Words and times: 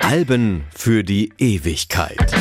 Alben 0.00 0.64
für 0.74 1.04
die 1.04 1.30
Ewigkeit. 1.36 2.32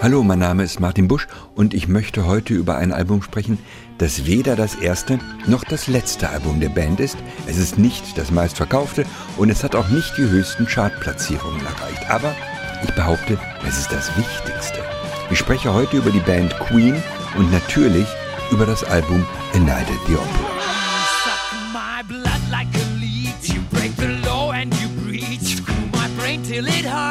Hallo, 0.00 0.22
mein 0.22 0.38
Name 0.38 0.62
ist 0.62 0.78
Martin 0.78 1.08
Busch 1.08 1.26
und 1.56 1.74
ich 1.74 1.88
möchte 1.88 2.26
heute 2.26 2.54
über 2.54 2.76
ein 2.76 2.92
Album 2.92 3.22
sprechen, 3.22 3.58
das 3.98 4.26
weder 4.26 4.56
das 4.56 4.74
erste 4.74 5.18
noch 5.46 5.64
das 5.64 5.86
letzte 5.86 6.28
Album 6.28 6.60
der 6.60 6.68
Band 6.68 7.00
ist. 7.00 7.16
Es 7.46 7.56
ist 7.56 7.78
nicht 7.78 8.18
das 8.18 8.30
meistverkaufte 8.30 9.04
und 9.36 9.50
es 9.50 9.64
hat 9.64 9.74
auch 9.74 9.88
nicht 9.88 10.16
die 10.16 10.28
höchsten 10.28 10.66
Chartplatzierungen 10.66 11.60
erreicht. 11.60 12.10
Aber 12.10 12.34
ich 12.82 12.94
behaupte, 12.94 13.38
es 13.66 13.78
ist 13.78 13.92
das 13.92 14.10
Wichtigste. 14.16 14.80
Ich 15.30 15.38
spreche 15.38 15.72
heute 15.72 15.96
über 15.96 16.10
die 16.10 16.20
Band 16.20 16.56
Queen 16.60 17.02
und 17.36 17.50
natürlich 17.50 18.06
über 18.50 18.66
das 18.66 18.84
Album 18.84 19.26
A 19.54 19.58
Night 19.58 19.88
at 19.88 20.06
the 20.06 20.14
Opera. 20.14 20.56
till 26.46 26.66
it 26.68 26.84
hurts. 26.84 27.05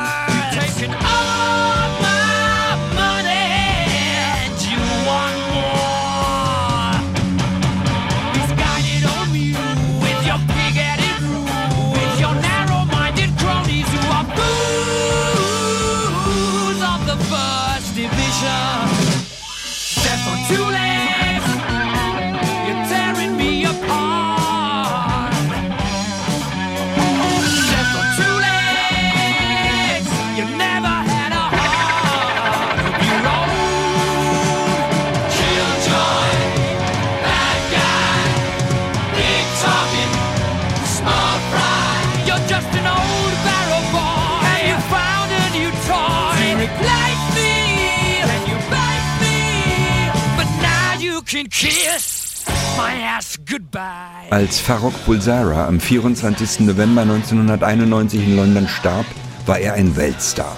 Als 54.30 54.60
Farrokh 54.62 54.98
Bulsara 55.06 55.68
am 55.68 55.82
24. 55.82 56.62
November 56.62 57.02
1991 57.02 58.24
in 58.24 58.38
London 58.38 58.70
starb, 58.70 59.06
war 59.46 59.60
er 59.60 59.74
ein 59.74 59.98
Weltstar. 59.98 60.56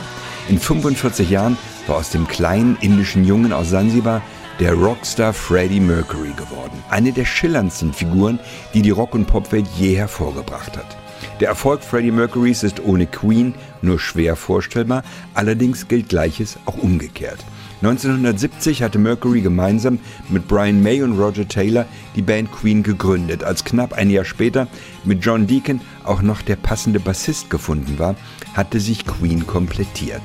In 0.49 0.59
45 0.59 1.31
Jahren 1.31 1.57
war 1.87 1.95
aus 1.95 2.11
dem 2.11 2.27
kleinen 2.27 2.77
indischen 2.81 3.25
Jungen 3.25 3.53
aus 3.53 3.71
Sansibar 3.71 4.21
der 4.59 4.75
Rockstar 4.75 5.33
Freddie 5.33 5.79
Mercury 5.79 6.33
geworden. 6.33 6.83
Eine 6.91 7.11
der 7.11 7.25
schillerndsten 7.25 7.91
Figuren, 7.91 8.39
die 8.75 8.83
die 8.83 8.91
Rock- 8.91 9.15
und 9.15 9.25
Popwelt 9.25 9.65
je 9.79 9.95
hervorgebracht 9.95 10.77
hat. 10.77 10.95
Der 11.39 11.47
Erfolg 11.49 11.81
Freddie 11.81 12.11
Mercurys 12.11 12.61
ist 12.61 12.83
ohne 12.83 13.07
Queen 13.07 13.55
nur 13.81 13.99
schwer 13.99 14.35
vorstellbar, 14.35 15.03
allerdings 15.33 15.87
gilt 15.87 16.09
Gleiches 16.09 16.59
auch 16.67 16.77
umgekehrt. 16.77 17.39
1970 17.81 18.81
hatte 18.81 18.97
Mercury 18.97 19.41
gemeinsam 19.41 19.99
mit 20.29 20.47
Brian 20.47 20.81
May 20.81 21.03
und 21.03 21.17
Roger 21.19 21.47
Taylor 21.47 21.85
die 22.15 22.23
Band 22.23 22.51
Queen 22.51 22.81
gegründet. 22.81 23.43
Als 23.43 23.63
knapp 23.63 23.93
ein 23.93 24.09
Jahr 24.09 24.25
später 24.25 24.67
mit 25.03 25.23
John 25.23 25.45
Deacon 25.45 25.79
auch 26.03 26.23
noch 26.23 26.41
der 26.41 26.55
passende 26.55 26.99
Bassist 26.99 27.51
gefunden 27.51 27.99
war, 27.99 28.15
hatte 28.53 28.79
sich 28.79 29.05
Queen 29.05 29.45
komplettiert. 29.45 30.23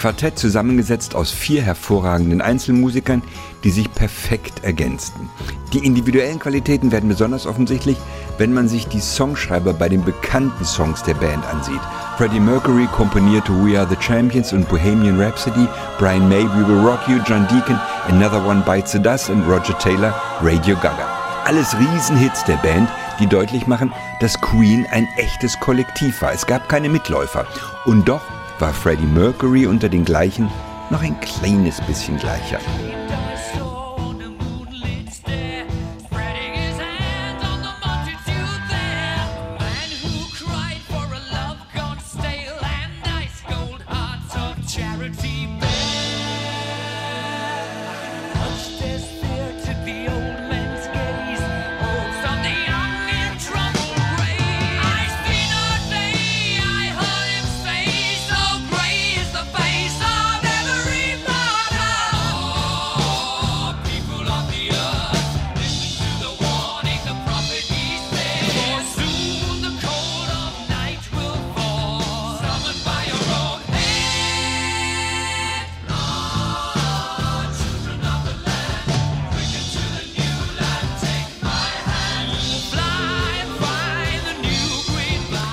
Quartett 0.00 0.38
zusammengesetzt 0.38 1.14
aus 1.14 1.30
vier 1.30 1.60
hervorragenden 1.60 2.40
Einzelmusikern, 2.40 3.20
die 3.64 3.70
sich 3.70 3.92
perfekt 3.92 4.64
ergänzten. 4.64 5.28
Die 5.74 5.84
individuellen 5.84 6.38
Qualitäten 6.38 6.90
werden 6.90 7.10
besonders 7.10 7.46
offensichtlich, 7.46 7.98
wenn 8.38 8.54
man 8.54 8.66
sich 8.66 8.88
die 8.88 9.00
Songschreiber 9.00 9.74
bei 9.74 9.90
den 9.90 10.02
bekannten 10.02 10.64
Songs 10.64 11.02
der 11.02 11.12
Band 11.12 11.44
ansieht. 11.44 11.82
Freddie 12.16 12.40
Mercury 12.40 12.86
komponierte 12.86 13.52
We 13.52 13.78
Are 13.78 13.86
the 13.86 13.96
Champions 14.00 14.54
und 14.54 14.66
Bohemian 14.70 15.20
Rhapsody, 15.20 15.68
Brian 15.98 16.30
May 16.30 16.44
We 16.44 16.66
Will 16.66 16.80
Rock 16.80 17.00
You, 17.06 17.18
John 17.26 17.46
Deacon 17.48 17.78
Another 18.08 18.42
One 18.46 18.62
Bites 18.64 18.92
the 18.92 19.02
Dust 19.02 19.28
und 19.28 19.42
Roger 19.42 19.76
Taylor 19.80 20.14
Radio 20.40 20.76
Gaga. 20.76 21.08
Alles 21.44 21.76
Riesenhits 21.78 22.42
der 22.46 22.56
Band, 22.56 22.88
die 23.18 23.26
deutlich 23.26 23.66
machen, 23.66 23.92
dass 24.20 24.40
Queen 24.40 24.86
ein 24.92 25.06
echtes 25.18 25.60
Kollektiv 25.60 26.22
war. 26.22 26.32
Es 26.32 26.46
gab 26.46 26.70
keine 26.70 26.88
Mitläufer. 26.88 27.44
Und 27.84 28.08
doch 28.08 28.22
war 28.60 28.74
Freddie 28.74 29.06
Mercury 29.06 29.66
unter 29.66 29.88
den 29.88 30.04
gleichen 30.04 30.50
noch 30.90 31.02
ein 31.02 31.18
kleines 31.20 31.80
bisschen 31.82 32.18
gleicher. 32.18 32.58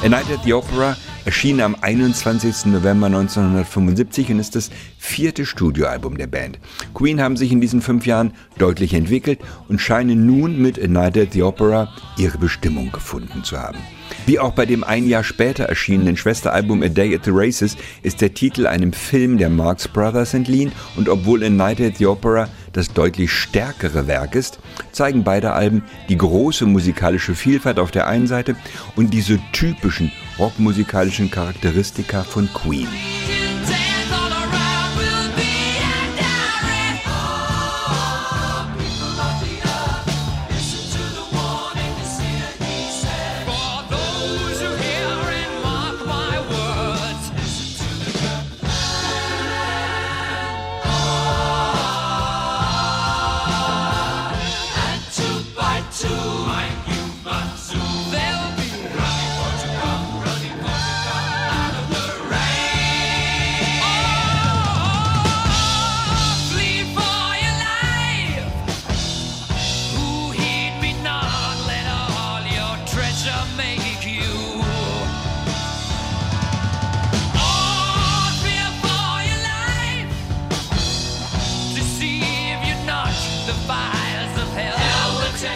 A 0.07 0.09
Night 0.09 0.31
at 0.31 0.41
the 0.45 0.53
Opera 0.53 0.95
erschien 1.25 1.59
am 1.59 1.75
21. 1.81 2.67
November 2.67 3.07
1975 3.07 4.29
und 4.29 4.39
ist 4.39 4.55
das 4.55 4.69
vierte 4.97 5.45
Studioalbum 5.45 6.17
der 6.17 6.27
Band. 6.27 6.59
Queen 6.93 7.21
haben 7.21 7.35
sich 7.35 7.51
in 7.51 7.59
diesen 7.59 7.81
fünf 7.81 8.05
Jahren 8.05 8.31
deutlich 8.57 8.93
entwickelt 8.93 9.41
und 9.67 9.81
scheinen 9.81 10.25
nun 10.25 10.61
mit 10.61 10.81
A 10.81 10.87
Night 10.87 11.17
at 11.17 11.33
the 11.33 11.43
Opera 11.43 11.89
ihre 12.17 12.37
Bestimmung 12.37 12.89
gefunden 12.93 13.43
zu 13.43 13.59
haben. 13.59 13.79
Wie 14.25 14.39
auch 14.39 14.53
bei 14.53 14.65
dem 14.65 14.83
ein 14.83 15.07
Jahr 15.07 15.23
später 15.23 15.65
erschienenen 15.65 16.17
Schwesteralbum 16.17 16.83
A 16.83 16.87
Day 16.87 17.15
at 17.15 17.25
the 17.25 17.31
Races 17.33 17.77
ist 18.03 18.21
der 18.21 18.33
Titel 18.33 18.67
einem 18.67 18.93
Film 18.93 19.37
der 19.37 19.49
Marx 19.49 19.87
Brothers 19.87 20.33
entliehen 20.33 20.71
und 20.95 21.09
obwohl 21.09 21.43
A 21.43 21.49
Night 21.49 21.81
at 21.81 21.97
the 21.97 22.07
Opera 22.07 22.47
das 22.73 22.93
deutlich 22.93 23.31
stärkere 23.31 24.07
Werk 24.07 24.35
ist, 24.35 24.59
zeigen 24.91 25.23
beide 25.23 25.53
Alben 25.53 25.83
die 26.09 26.17
große 26.17 26.65
musikalische 26.65 27.35
Vielfalt 27.35 27.79
auf 27.79 27.91
der 27.91 28.07
einen 28.07 28.27
Seite 28.27 28.55
und 28.95 29.13
diese 29.13 29.39
typischen 29.51 30.11
rockmusikalischen 30.37 31.31
Charakteristika 31.31 32.23
von 32.23 32.47
Queen. 32.53 32.87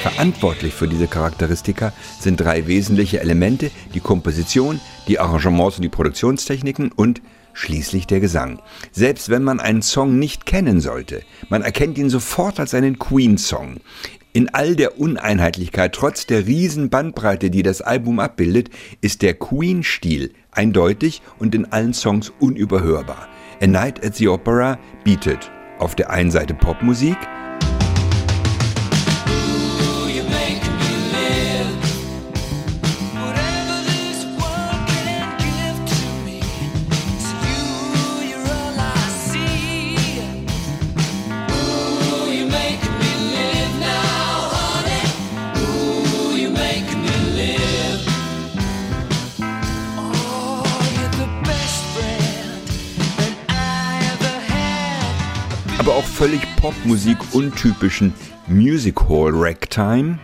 Verantwortlich 0.01 0.73
für 0.73 0.87
diese 0.87 1.07
Charakteristika 1.07 1.93
sind 2.19 2.39
drei 2.39 2.65
wesentliche 2.67 3.19
Elemente, 3.19 3.71
die 3.93 3.99
Komposition, 3.99 4.79
die 5.07 5.19
Arrangements 5.19 5.77
und 5.77 5.83
die 5.83 5.89
Produktionstechniken 5.89 6.91
und 6.91 7.21
schließlich 7.53 8.07
der 8.07 8.19
Gesang. 8.19 8.61
Selbst 8.91 9.29
wenn 9.29 9.43
man 9.43 9.59
einen 9.59 9.81
Song 9.81 10.17
nicht 10.17 10.45
kennen 10.45 10.79
sollte, 10.79 11.21
man 11.49 11.61
erkennt 11.61 11.97
ihn 11.97 12.09
sofort 12.09 12.59
als 12.59 12.73
einen 12.73 12.97
Queen-Song. 12.97 13.77
In 14.33 14.53
all 14.53 14.75
der 14.75 14.99
Uneinheitlichkeit, 14.99 15.93
trotz 15.93 16.25
der 16.25 16.47
riesen 16.47 16.89
Bandbreite, 16.89 17.49
die 17.49 17.63
das 17.63 17.81
Album 17.81 18.19
abbildet, 18.19 18.69
ist 19.01 19.21
der 19.21 19.33
Queen-Stil 19.33 20.33
eindeutig 20.51 21.21
und 21.37 21.53
in 21.53 21.71
allen 21.71 21.93
Songs 21.93 22.31
unüberhörbar. 22.39 23.27
A 23.61 23.67
Night 23.67 24.03
at 24.05 24.15
the 24.15 24.29
Opera 24.29 24.79
bietet 25.03 25.51
auf 25.79 25.95
der 25.95 26.09
einen 26.09 26.31
Seite 26.31 26.53
Popmusik, 26.53 27.17
You 29.31 29.60
aber 55.81 55.95
auch 55.95 56.03
völlig 56.03 56.41
Popmusik 56.57 57.17
untypischen 57.33 58.13
Music 58.45 59.01
Hall 59.09 59.31
Ragtime 59.33 60.19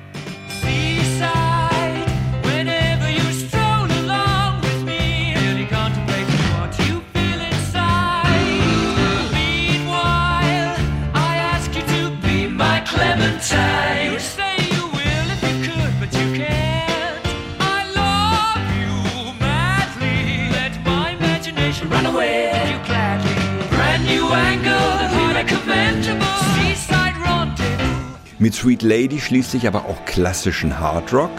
mit 28.47 28.55
Sweet 28.55 28.81
Lady 28.81 29.19
schließlich 29.19 29.67
aber 29.67 29.83
auch 29.87 30.05
klassischen 30.05 30.79
Hard 30.79 31.11
Rock. 31.11 31.29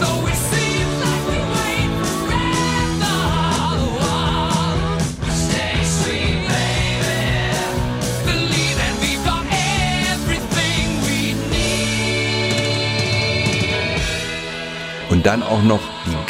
Though 0.00 0.26
it 0.26 0.34
seems 0.50 0.98
like 1.00 1.22
we 1.28 1.38
wait 1.54 1.90
forever, 2.02 3.22
stay 5.30 5.78
sweet, 5.84 6.42
baby. 6.48 7.22
Believe 8.26 8.78
and 8.82 8.98
we've 9.00 9.22
got 9.24 9.44
everything 10.10 10.86
we 11.06 11.38
need. 11.52 12.50
Und 15.10 15.24
dann 15.24 15.44
auch 15.44 15.62
noch 15.62 15.95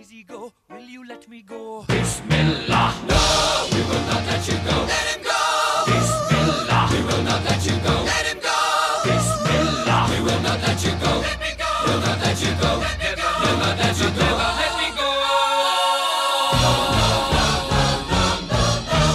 Easy 0.00 0.22
go. 0.22 0.52
Will 0.70 0.86
you 0.86 1.08
let 1.08 1.28
me 1.28 1.42
go? 1.42 1.84
Bismillah. 1.88 2.94
No, 3.08 3.66
we 3.72 3.80
will 3.82 4.04
not 4.06 4.24
let 4.26 4.46
you 4.46 4.54
go. 4.62 4.86
Let 4.86 5.06
him 5.10 5.22
go. 5.24 5.40
Bismillah. 5.86 6.88
We 6.92 7.00
will 7.02 7.24
not 7.24 7.42
let 7.42 7.66
you 7.66 7.76
go. 7.82 7.94
Let 8.06 8.26
him 8.30 8.38
go. 8.38 8.58
Bismillah. 9.02 10.06
We 10.10 10.18
will 10.22 10.40
not 10.40 10.60
let 10.62 10.84
you 10.84 10.92
go. 11.02 11.12
Let 11.18 11.40
me 11.40 11.50
go. 11.58 11.70
We'll 11.84 12.00
not 12.00 12.20
let 12.20 12.40
you 12.40 12.52
go. 12.62 12.78
Let 12.78 12.98
me 13.02 13.10
go. 13.18 13.28
We'll 13.42 13.58
not 13.58 13.76
let 13.78 13.98
you 13.98 14.10
go. 14.14 14.28
Let 14.62 14.72
me 14.78 14.88
go. 14.94 15.08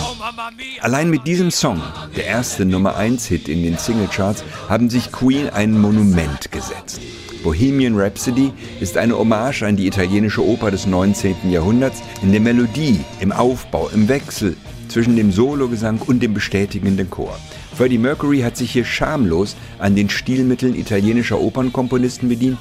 Oh, 0.04 0.52
mia. 0.58 0.84
Allein 0.84 1.10
mit 1.10 1.26
diesem 1.26 1.50
Song, 1.50 1.82
der 2.18 2.26
erste 2.26 2.66
Nummer 2.66 2.98
1 2.98 3.26
Hit 3.28 3.48
in 3.48 3.64
den 3.64 3.78
Singlecharts, 3.78 4.44
haben 4.68 4.90
sich 4.90 5.14
Queen 5.14 5.50
ein 5.50 5.80
Monument 5.80 6.52
gesetzt. 6.52 7.00
Bohemian 7.44 8.00
Rhapsody 8.00 8.54
ist 8.84 8.98
eine 8.98 9.18
Hommage 9.18 9.64
an 9.64 9.78
die 9.78 9.88
italienische 9.88 10.46
Oper 10.46 10.70
des 10.70 10.86
19. 10.86 11.50
Jahrhunderts 11.50 12.04
in 12.22 12.34
der 12.34 12.42
Melodie, 12.42 13.00
im 13.22 13.32
Aufbau, 13.32 13.90
im 13.94 14.10
Wechsel 14.10 14.58
zwischen 14.90 15.16
dem 15.16 15.32
Sologesang 15.32 16.00
und 16.02 16.22
dem 16.22 16.34
bestätigenden 16.34 17.10
Chor. 17.10 17.40
Freddie 17.78 17.98
Mercury 17.98 18.42
hat 18.42 18.58
sich 18.58 18.72
hier 18.72 18.84
schamlos 18.84 19.56
an 19.80 19.96
den 19.96 20.10
Stilmitteln 20.10 20.76
italienischer 20.76 21.40
Opernkomponisten 21.40 22.28
bedient 22.28 22.58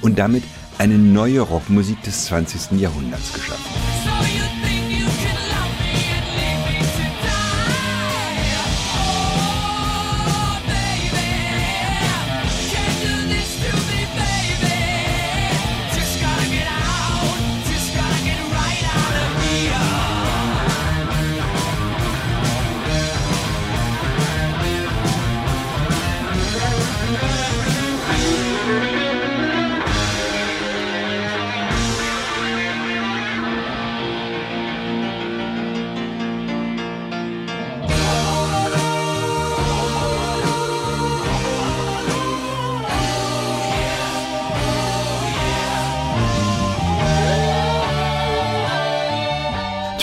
und 0.00 0.18
damit 0.18 0.44
eine 0.78 0.96
neue 0.96 1.42
Rockmusik 1.42 2.02
des 2.04 2.24
20. 2.24 2.80
Jahrhunderts 2.80 3.34
geschaffen. 3.34 4.35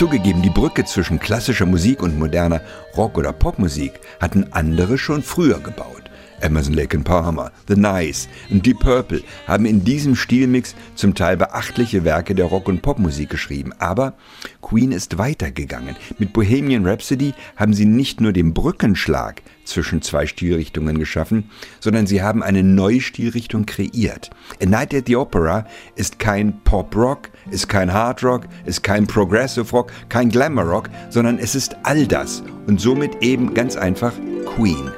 Zugegeben, 0.04 0.42
die 0.42 0.50
Brücke 0.50 0.84
zwischen 0.84 1.18
klassischer 1.18 1.64
Musik 1.64 2.02
und 2.02 2.18
moderner 2.18 2.60
Rock- 2.94 3.16
oder 3.16 3.32
Popmusik 3.32 3.92
hatten 4.20 4.52
andere 4.52 4.98
schon 4.98 5.22
früher 5.22 5.60
gebaut. 5.60 6.10
Emerson, 6.42 6.74
Lake 6.74 6.98
Palmer, 6.98 7.52
The 7.68 7.76
Nice 7.76 8.28
und 8.50 8.66
Deep 8.66 8.80
Purple 8.80 9.22
haben 9.46 9.64
in 9.64 9.82
diesem 9.82 10.14
Stilmix 10.14 10.74
zum 10.94 11.14
Teil 11.14 11.38
beachtliche 11.38 12.04
Werke 12.04 12.34
der 12.34 12.44
Rock- 12.44 12.68
und 12.68 12.82
Popmusik 12.82 13.30
geschrieben. 13.30 13.72
Aber 13.78 14.12
Queen 14.60 14.92
ist 14.92 15.16
weitergegangen. 15.16 15.96
Mit 16.18 16.34
Bohemian 16.34 16.86
Rhapsody 16.86 17.32
haben 17.56 17.72
sie 17.72 17.86
nicht 17.86 18.20
nur 18.20 18.34
den 18.34 18.52
Brückenschlag 18.52 19.40
zwischen 19.64 20.02
zwei 20.02 20.26
Stilrichtungen 20.26 20.98
geschaffen, 20.98 21.50
sondern 21.80 22.06
sie 22.06 22.22
haben 22.22 22.42
eine 22.42 22.62
neue 22.62 23.00
Stilrichtung 23.00 23.64
kreiert. 23.64 24.28
A 24.62 24.66
Night 24.66 24.92
at 24.92 25.06
the 25.06 25.16
Opera 25.16 25.66
ist 25.96 26.18
kein 26.18 26.60
Pop-Rock, 26.62 27.30
ist 27.50 27.68
kein 27.68 27.92
Hard-Rock, 27.92 28.46
ist 28.64 28.82
kein 28.82 29.06
Progressive 29.06 29.70
Rock, 29.70 29.92
kein 30.08 30.28
Glamour-Rock, 30.28 30.90
sondern 31.10 31.38
es 31.38 31.54
ist 31.54 31.76
all 31.82 32.06
das 32.06 32.42
und 32.66 32.80
somit 32.80 33.22
eben 33.22 33.54
ganz 33.54 33.76
einfach 33.76 34.12
Queen. 34.56 34.90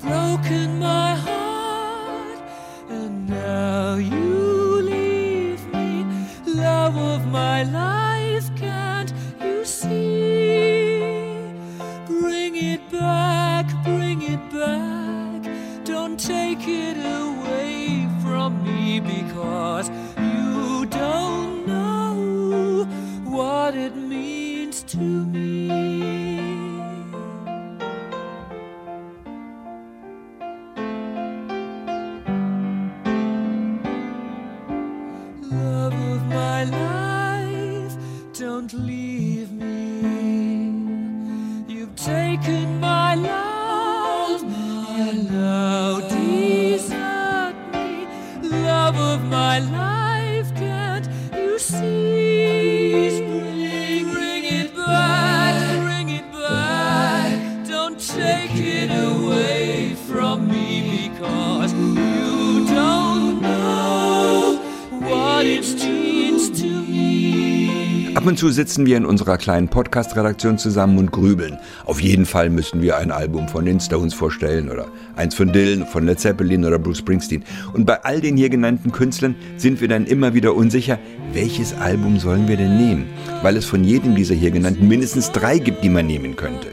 broken 0.00 0.80
Ab 68.20 68.26
und 68.26 68.38
zu 68.38 68.50
sitzen 68.50 68.84
wir 68.84 68.98
in 68.98 69.06
unserer 69.06 69.38
kleinen 69.38 69.68
Podcast-Redaktion 69.68 70.58
zusammen 70.58 70.98
und 70.98 71.10
grübeln. 71.10 71.56
Auf 71.86 72.02
jeden 72.02 72.26
Fall 72.26 72.50
müssen 72.50 72.82
wir 72.82 72.98
ein 72.98 73.12
Album 73.12 73.48
von 73.48 73.64
den 73.64 73.80
Stones 73.80 74.12
vorstellen 74.12 74.70
oder 74.70 74.88
eins 75.16 75.34
von 75.34 75.50
Dylan, 75.50 75.86
von 75.86 76.04
Led 76.04 76.20
Zeppelin 76.20 76.66
oder 76.66 76.78
Bruce 76.78 76.98
Springsteen. 76.98 77.44
Und 77.72 77.86
bei 77.86 78.04
all 78.04 78.20
den 78.20 78.36
hier 78.36 78.50
genannten 78.50 78.92
Künstlern 78.92 79.36
sind 79.56 79.80
wir 79.80 79.88
dann 79.88 80.04
immer 80.04 80.34
wieder 80.34 80.54
unsicher, 80.54 80.98
welches 81.32 81.72
Album 81.72 82.18
sollen 82.18 82.46
wir 82.46 82.58
denn 82.58 82.76
nehmen? 82.76 83.06
Weil 83.40 83.56
es 83.56 83.64
von 83.64 83.84
jedem 83.84 84.14
dieser 84.14 84.34
hier 84.34 84.50
genannten 84.50 84.86
mindestens 84.86 85.32
drei 85.32 85.56
gibt, 85.56 85.82
die 85.82 85.88
man 85.88 86.06
nehmen 86.06 86.36
könnte. 86.36 86.68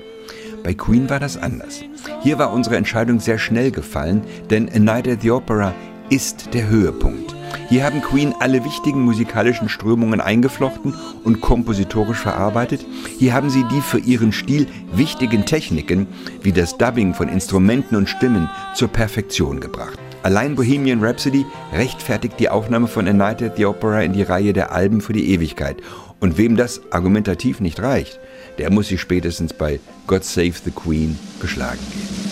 Bei 0.66 0.74
Queen 0.74 1.10
war 1.10 1.22
das 1.22 1.38
anders. 1.38 1.80
Hier 2.24 2.40
war 2.40 2.52
unsere 2.52 2.76
Entscheidung 2.76 3.22
sehr 3.22 3.38
schnell 3.38 3.72
gefallen, 3.72 4.24
denn 4.50 4.68
A 4.76 4.80
Night 4.80 5.08
at 5.08 5.22
the 5.22 5.32
Opera 5.32 5.74
ist 6.10 6.54
der 6.54 6.68
Höhepunkt. 6.68 7.37
Hier 7.70 7.84
haben 7.84 8.02
Queen 8.02 8.34
alle 8.40 8.64
wichtigen 8.64 9.02
musikalischen 9.02 9.68
Strömungen 9.68 10.22
eingeflochten 10.22 10.94
und 11.26 11.42
kompositorisch 11.42 12.20
verarbeitet. 12.20 12.86
Hier 13.20 13.34
haben 13.34 13.50
sie 13.50 13.66
die 13.66 13.82
für 13.82 14.00
ihren 14.00 14.32
Stil 14.32 14.68
wichtigen 14.94 15.46
Techniken, 15.46 16.08
wie 16.42 16.54
das 16.54 16.78
Dubbing 16.78 17.14
von 17.14 17.28
Instrumenten 17.28 17.98
und 17.98 18.08
Stimmen, 18.08 18.50
zur 18.74 18.88
Perfektion 18.88 19.60
gebracht. 19.60 20.00
Allein 20.24 20.56
Bohemian 20.56 21.04
Rhapsody 21.04 21.46
rechtfertigt 21.74 22.40
die 22.40 22.50
Aufnahme 22.50 22.88
von 22.88 23.06
A 23.06 23.14
Night 23.14 23.44
at 23.44 23.58
the 23.58 23.66
Opera 23.66 24.02
in 24.02 24.14
die 24.14 24.24
Reihe 24.24 24.54
der 24.54 24.72
Alben 24.72 25.02
für 25.02 25.14
die 25.14 25.30
Ewigkeit. 25.34 25.78
Und 26.22 26.38
wem 26.38 26.56
das 26.56 26.82
argumentativ 26.92 27.60
nicht 27.60 27.82
reicht, 27.82 28.18
der 28.58 28.72
muss 28.72 28.88
sich 28.88 29.02
spätestens 29.02 29.52
bei 29.52 29.82
God 30.08 30.24
Save 30.24 30.54
the 30.64 30.72
Queen 30.72 31.20
geschlagen 31.42 31.80
geben. 31.92 32.27